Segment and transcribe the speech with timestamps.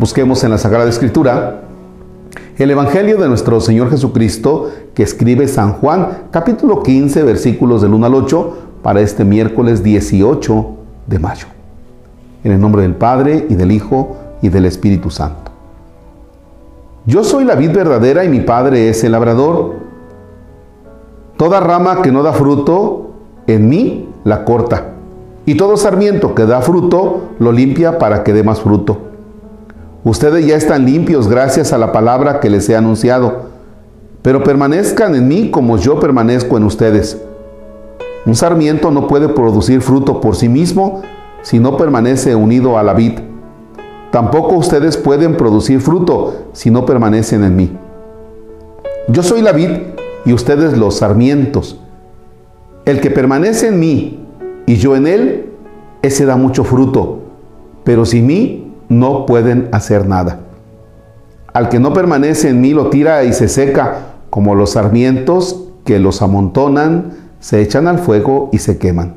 [0.00, 1.60] Busquemos en la Sagrada Escritura
[2.56, 8.06] el Evangelio de nuestro Señor Jesucristo que escribe San Juan, capítulo 15, versículos del 1
[8.06, 10.66] al 8, para este miércoles 18
[11.06, 11.48] de mayo.
[12.44, 15.50] En el nombre del Padre y del Hijo y del Espíritu Santo.
[17.04, 19.74] Yo soy la vid verdadera y mi Padre es el labrador.
[21.36, 23.10] Toda rama que no da fruto,
[23.46, 24.94] en mí la corta.
[25.44, 29.09] Y todo sarmiento que da fruto, lo limpia para que dé más fruto.
[30.02, 33.50] Ustedes ya están limpios gracias a la palabra que les he anunciado.
[34.22, 37.20] Pero permanezcan en mí como yo permanezco en ustedes.
[38.24, 41.02] Un sarmiento no puede producir fruto por sí mismo
[41.42, 43.18] si no permanece unido a la vid.
[44.10, 47.78] Tampoco ustedes pueden producir fruto si no permanecen en mí.
[49.08, 49.70] Yo soy la vid
[50.24, 51.78] y ustedes los sarmientos.
[52.86, 54.26] El que permanece en mí
[54.66, 55.50] y yo en él,
[56.02, 57.20] ese da mucho fruto,
[57.84, 60.40] pero sin mí no pueden hacer nada.
[61.54, 65.98] Al que no permanece en mí lo tira y se seca, como los sarmientos que
[65.98, 69.14] los amontonan, se echan al fuego y se queman.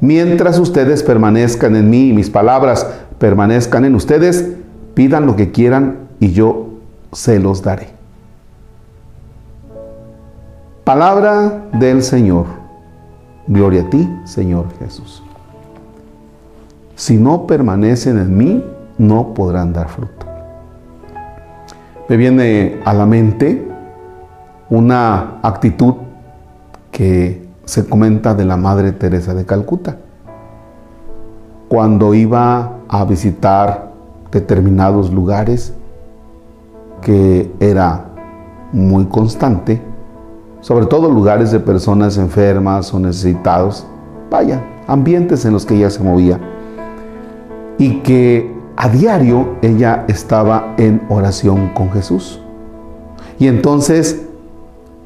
[0.00, 2.86] Mientras ustedes permanezcan en mí y mis palabras
[3.18, 4.50] permanezcan en ustedes,
[4.94, 6.66] pidan lo que quieran y yo
[7.12, 7.88] se los daré.
[10.84, 12.46] Palabra del Señor.
[13.46, 15.23] Gloria a ti, Señor Jesús.
[16.96, 18.64] Si no permanecen en mí,
[18.98, 20.26] no podrán dar fruto.
[22.08, 23.66] Me viene a la mente
[24.70, 25.94] una actitud
[26.90, 29.96] que se comenta de la Madre Teresa de Calcuta.
[31.68, 33.90] Cuando iba a visitar
[34.30, 35.72] determinados lugares,
[37.00, 38.04] que era
[38.72, 39.82] muy constante,
[40.60, 43.86] sobre todo lugares de personas enfermas o necesitados,
[44.30, 46.40] vaya, ambientes en los que ella se movía,
[47.78, 52.40] y que a diario ella estaba en oración con Jesús.
[53.38, 54.26] Y entonces,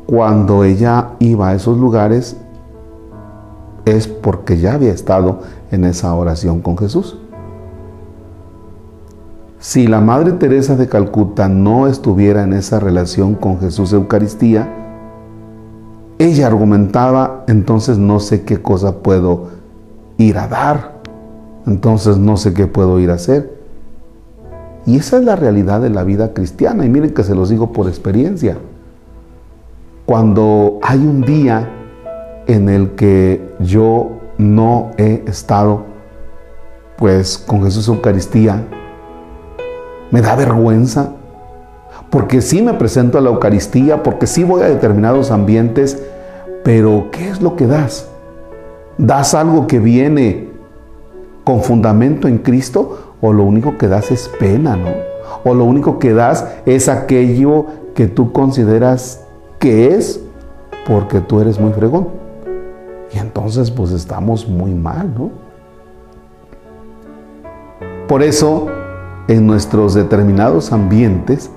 [0.06, 2.36] cuando ella iba a esos lugares,
[3.84, 5.40] es porque ya había estado
[5.70, 7.16] en esa oración con Jesús.
[9.58, 14.68] Si la Madre Teresa de Calcuta no estuviera en esa relación con Jesús Eucaristía,
[16.18, 19.48] ella argumentaba, entonces no sé qué cosa puedo
[20.16, 20.97] ir a dar,
[21.68, 23.52] entonces no sé qué puedo ir a hacer.
[24.86, 27.72] Y esa es la realidad de la vida cristiana, y miren que se los digo
[27.72, 28.56] por experiencia.
[30.06, 31.68] Cuando hay un día
[32.46, 35.84] en el que yo no he estado
[36.96, 38.64] pues con Jesús Eucaristía,
[40.10, 41.12] me da vergüenza,
[42.10, 46.02] porque sí me presento a la Eucaristía, porque sí voy a determinados ambientes,
[46.64, 48.08] pero ¿qué es lo que das?
[48.96, 50.47] ¿Das algo que viene
[51.48, 54.90] con fundamento en Cristo o lo único que das es pena, ¿no?
[55.50, 57.64] O lo único que das es aquello
[57.94, 59.24] que tú consideras
[59.58, 60.20] que es
[60.86, 62.08] porque tú eres muy fregón.
[63.14, 65.30] Y entonces pues estamos muy mal, ¿no?
[68.08, 68.66] Por eso
[69.26, 71.50] en nuestros determinados ambientes,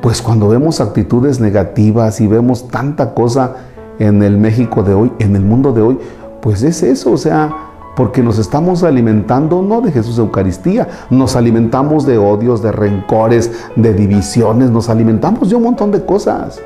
[0.00, 3.56] pues cuando vemos actitudes negativas y vemos tanta cosa
[3.98, 5.98] en el México de hoy, en el mundo de hoy,
[6.40, 12.06] pues es eso, o sea, porque nos estamos alimentando no de Jesús Eucaristía, nos alimentamos
[12.06, 16.60] de odios, de rencores, de divisiones, nos alimentamos de un montón de cosas.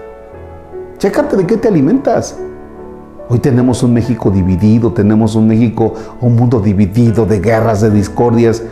[0.99, 2.39] Chécate de qué te alimentas.
[3.29, 8.63] Hoy tenemos un México dividido, tenemos un México, un mundo dividido de guerras, de discordias.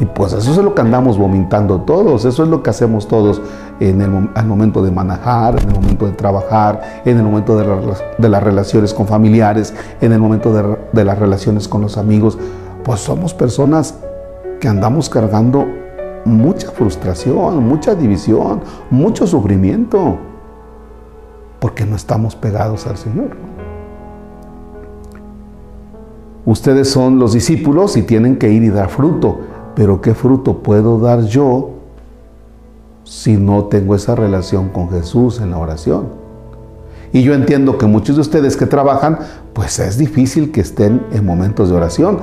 [0.00, 3.40] Y pues eso es lo que andamos vomitando todos, eso es lo que hacemos todos
[3.80, 8.42] en el momento de manejar, en el momento de trabajar, en el momento de, las
[8.42, 12.38] relaciones con familiares, en el momento de, de las relaciones con los amigos.
[12.84, 13.94] Pues somos personas
[14.60, 15.66] que andamos cargando
[16.24, 20.18] mucha frustración, mucha división, mucho sufrimiento,
[21.60, 23.36] porque no estamos pegados al Señor.
[26.44, 29.38] Ustedes son los discípulos y tienen que ir y dar fruto
[29.78, 31.70] pero ¿qué fruto puedo dar yo
[33.08, 36.08] si no tengo esa relación con Jesús en la oración?
[37.10, 39.18] Y yo entiendo que muchos de ustedes que trabajan,
[39.54, 42.18] pues es difícil que estén en momentos de oración.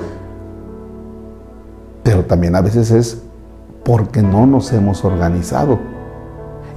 [2.04, 3.24] Pero también a veces es
[3.84, 5.80] porque no nos hemos organizado.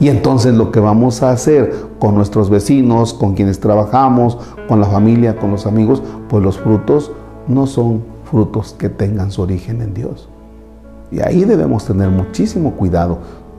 [0.01, 4.39] Y entonces lo que vamos a hacer con nuestros vecinos, con quienes trabajamos,
[4.69, 7.11] con la familia, con los amigos, pues los frutos
[7.47, 10.31] no son frutos que tengan su origen en Dios.
[11.11, 13.19] Y ahí debemos tener muchísimo cuidado,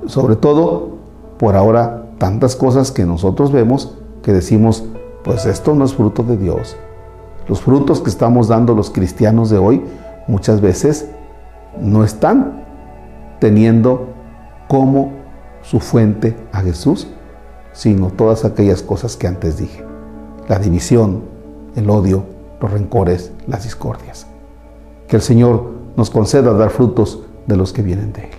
[0.09, 0.89] sobre todo
[1.37, 4.83] por ahora tantas cosas que nosotros vemos que decimos,
[5.23, 6.75] pues esto no es fruto de Dios.
[7.47, 9.83] Los frutos que estamos dando los cristianos de hoy
[10.27, 11.09] muchas veces
[11.79, 12.65] no están
[13.39, 14.07] teniendo
[14.67, 15.11] como
[15.61, 17.07] su fuente a Jesús,
[17.71, 19.83] sino todas aquellas cosas que antes dije.
[20.47, 21.23] La división,
[21.75, 22.23] el odio,
[22.61, 24.27] los rencores, las discordias.
[25.07, 28.38] Que el Señor nos conceda dar frutos de los que vienen de Él.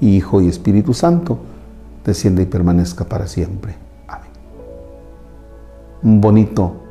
[0.00, 1.38] Hijo y Espíritu Santo,
[2.04, 3.74] desciende y permanezca para siempre.
[4.08, 4.30] Amén.
[6.02, 6.85] Un bonito